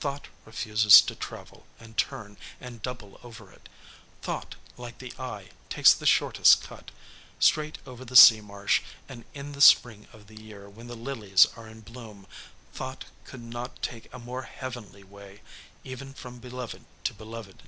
[0.00, 3.68] Thought refuses to travel and turn and double over it;
[4.20, 6.90] thought, like the eye, takes the shortest cut
[7.38, 11.46] straight over the sea marsh; and in the spring of the year, when the lilies
[11.56, 12.26] are in bloom,
[12.74, 15.40] thought could not take a more heavenly way,
[15.84, 17.62] even from beloved to beloved.